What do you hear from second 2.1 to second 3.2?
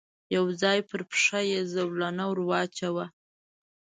ور واچاوه.